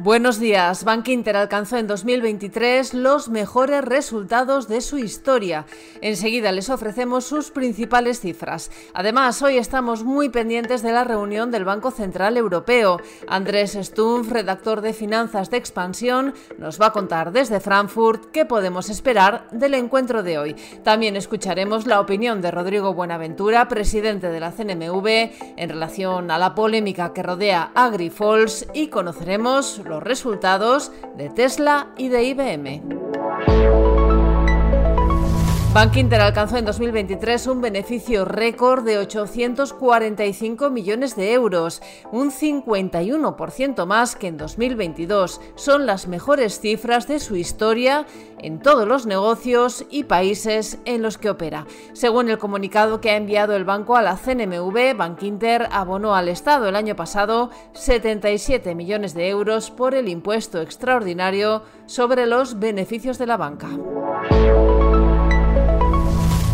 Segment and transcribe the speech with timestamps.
[0.00, 0.84] Buenos días.
[0.84, 5.66] Bank Inter alcanzó en 2023 los mejores resultados de su historia.
[6.00, 8.70] Enseguida les ofrecemos sus principales cifras.
[8.94, 13.00] Además, hoy estamos muy pendientes de la reunión del Banco Central Europeo.
[13.26, 18.90] Andrés Stumpf, redactor de Finanzas de Expansión, nos va a contar desde Frankfurt qué podemos
[18.90, 20.54] esperar del encuentro de hoy.
[20.84, 26.54] También escucharemos la opinión de Rodrigo Buenaventura, presidente de la CNMV, en relación a la
[26.54, 33.07] polémica que rodea a Grifols y conoceremos los resultados de Tesla y de IBM.
[35.78, 43.86] Bank Inter alcanzó en 2023 un beneficio récord de 845 millones de euros, un 51%
[43.86, 45.40] más que en 2022.
[45.54, 48.06] Son las mejores cifras de su historia
[48.40, 51.64] en todos los negocios y países en los que opera.
[51.92, 56.28] Según el comunicado que ha enviado el banco a la CNMV, Bank Inter abonó al
[56.28, 63.16] Estado el año pasado 77 millones de euros por el impuesto extraordinario sobre los beneficios
[63.16, 63.68] de la banca.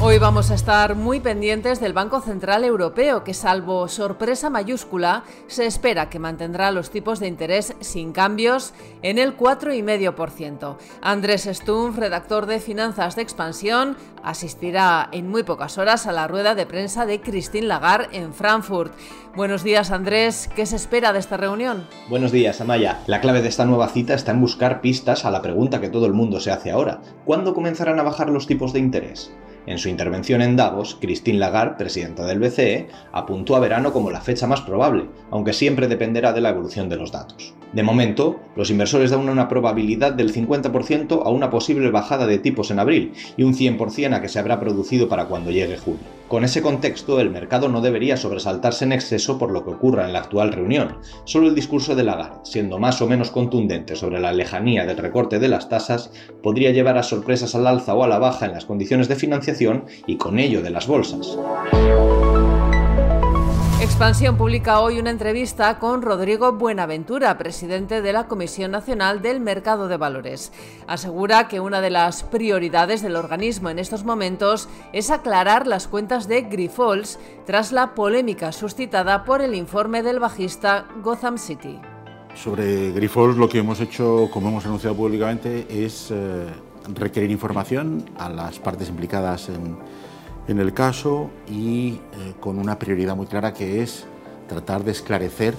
[0.07, 5.65] Hoy vamos a estar muy pendientes del Banco Central Europeo, que salvo sorpresa mayúscula, se
[5.65, 10.77] espera que mantendrá los tipos de interés sin cambios en el 4,5%.
[11.01, 16.55] Andrés Stumpf, redactor de Finanzas de Expansión, asistirá en muy pocas horas a la rueda
[16.55, 18.93] de prensa de Christine Lagarde en Frankfurt.
[19.35, 20.51] Buenos días, Andrés.
[20.55, 21.89] ¿Qué se espera de esta reunión?
[22.11, 23.01] Buenos días, Amaya.
[23.07, 26.05] La clave de esta nueva cita está en buscar pistas a la pregunta que todo
[26.05, 27.01] el mundo se hace ahora.
[27.25, 29.33] ¿Cuándo comenzarán a bajar los tipos de interés?
[29.67, 34.21] En su intervención en Davos, Christine Lagarde, presidenta del BCE, apuntó a verano como la
[34.21, 37.55] fecha más probable, aunque siempre dependerá de la evolución de los datos.
[37.73, 42.71] De momento, los inversores dan una probabilidad del 50% a una posible bajada de tipos
[42.71, 46.01] en abril y un 100% a que se habrá producido para cuando llegue junio.
[46.29, 50.13] Con ese contexto, el mercado no debería sobresaltarse en exceso por lo que ocurra en
[50.13, 50.97] la actual reunión.
[51.25, 55.39] Solo el discurso de Lagarde, siendo más o menos contundente sobre la lejanía del recorte
[55.39, 56.11] de las tasas,
[56.43, 59.85] podría llevar a sorpresas al alza o a la baja en las condiciones de financiación
[60.07, 61.37] y con ello de las bolsas.
[63.85, 69.89] Expansión publica hoy una entrevista con Rodrigo Buenaventura, presidente de la Comisión Nacional del Mercado
[69.89, 70.53] de Valores.
[70.87, 76.29] Asegura que una de las prioridades del organismo en estos momentos es aclarar las cuentas
[76.29, 81.79] de Grifols tras la polémica suscitada por el informe del bajista Gotham City.
[82.35, 86.47] Sobre Grifols lo que hemos hecho, como hemos anunciado públicamente, es eh,
[86.95, 89.77] requerir información a las partes implicadas en
[90.49, 94.07] en el caso y eh, con una prioridad muy clara que es
[94.49, 95.55] tratar de esclarecer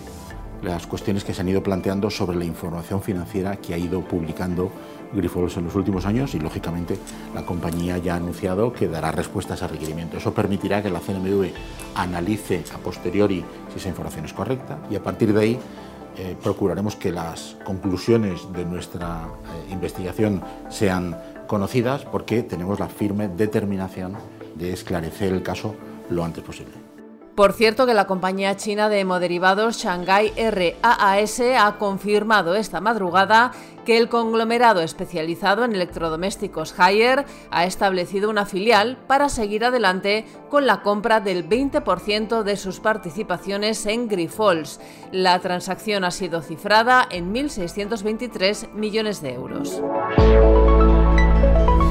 [0.62, 4.72] las cuestiones que se han ido planteando sobre la información financiera que ha ido publicando
[5.14, 6.98] Grifols en los últimos años y lógicamente
[7.34, 10.18] la compañía ya ha anunciado que dará respuestas a requerimiento.
[10.18, 11.52] Eso permitirá que la CNMV
[11.96, 15.60] analice a posteriori si esa información es correcta y a partir de ahí
[16.18, 19.28] eh, procuraremos que las conclusiones de nuestra
[19.68, 21.18] eh, investigación sean
[21.48, 24.16] conocidas porque tenemos la firme determinación
[24.56, 25.76] de esclarecer el caso
[26.10, 26.86] lo antes posible.
[27.36, 33.52] Por cierto que la compañía china de hemoderivados Shanghai RAAS ha confirmado esta madrugada
[33.84, 40.66] que el conglomerado especializado en electrodomésticos Haier ha establecido una filial para seguir adelante con
[40.66, 44.80] la compra del 20% de sus participaciones en Grifols.
[45.12, 49.82] La transacción ha sido cifrada en 1.623 millones de euros.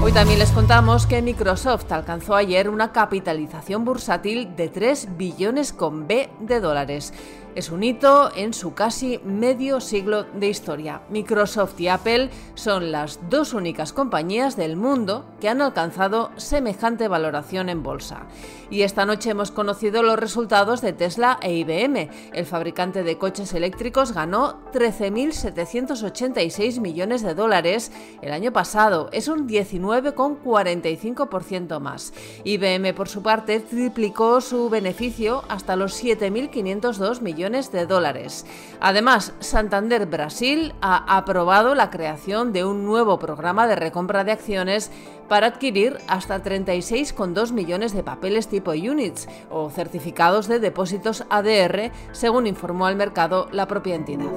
[0.04, 6.06] Hoy también les contamos que Microsoft alcanzó ayer una capitalización bursátil de 3 billones con
[6.06, 7.14] B de dólares.
[7.54, 11.02] Es un hito en su casi medio siglo de historia.
[11.08, 17.68] Microsoft y Apple son las dos únicas compañías del mundo que han alcanzado semejante valoración
[17.68, 18.26] en bolsa.
[18.70, 22.10] Y esta noche hemos conocido los resultados de Tesla e IBM.
[22.32, 29.10] El fabricante de coches eléctricos ganó 13.786 millones de dólares el año pasado.
[29.12, 32.12] Es un 19,45% más.
[32.42, 38.46] IBM, por su parte, triplicó su beneficio hasta los 7.502 millones de dólares.
[38.80, 44.90] Además, Santander Brasil ha aprobado la creación de un nuevo programa de recompra de acciones
[45.28, 52.46] para adquirir hasta 36,2 millones de papeles tipo units o certificados de depósitos ADR, según
[52.46, 54.30] informó al mercado la propia entidad.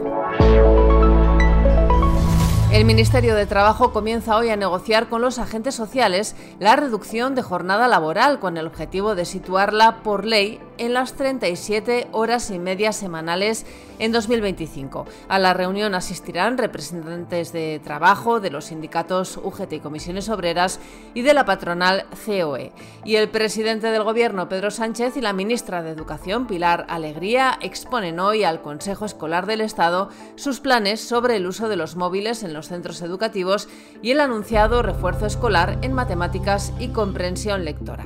[2.73, 7.41] El Ministerio de Trabajo comienza hoy a negociar con los agentes sociales la reducción de
[7.41, 12.91] jornada laboral con el objetivo de situarla por ley en las 37 horas y media
[12.91, 13.65] semanales
[13.99, 15.05] en 2025.
[15.27, 20.79] A la reunión asistirán representantes de trabajo de los sindicatos UGT y comisiones obreras
[21.13, 22.71] y de la patronal COE.
[23.05, 28.19] Y el presidente del gobierno, Pedro Sánchez, y la ministra de Educación, Pilar Alegría, exponen
[28.19, 32.53] hoy al Consejo Escolar del Estado sus planes sobre el uso de los móviles en
[32.53, 33.67] los centros educativos
[34.01, 38.05] y el anunciado refuerzo escolar en matemáticas y comprensión lectora.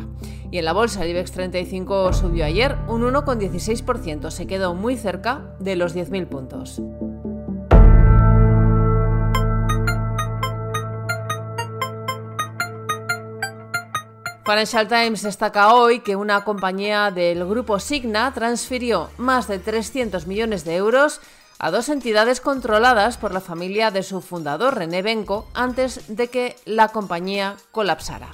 [0.52, 5.56] Y en la bolsa el IBEX 35 subió ayer un 1,16%, se quedó muy cerca
[5.60, 6.82] de los 10.000 puntos.
[14.44, 20.66] Financial Times destaca hoy que una compañía del grupo Signa transfirió más de 300 millones
[20.66, 21.22] de euros
[21.60, 26.58] a dos entidades controladas por la familia de su fundador, René Benko, antes de que
[26.66, 28.28] la compañía colapsara.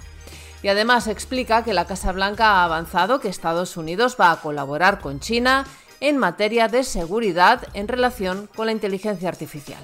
[0.64, 5.00] Y además explica que la Casa Blanca ha avanzado que Estados Unidos va a colaborar
[5.00, 5.66] con China
[6.00, 9.84] en materia de seguridad en relación con la inteligencia artificial.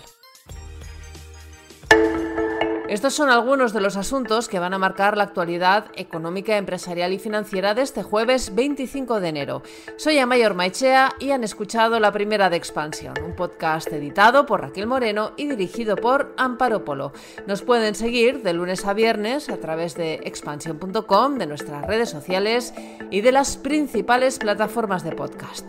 [2.93, 7.17] Estos son algunos de los asuntos que van a marcar la actualidad económica, empresarial y
[7.17, 9.63] financiera de este jueves 25 de enero.
[9.97, 14.85] Soy Amayor Maichea y han escuchado La Primera de Expansión, un podcast editado por Raquel
[14.85, 17.13] Moreno y dirigido por Amparo Polo.
[17.47, 22.75] Nos pueden seguir de lunes a viernes a través de expansión.com, de nuestras redes sociales
[23.09, 25.67] y de las principales plataformas de podcast.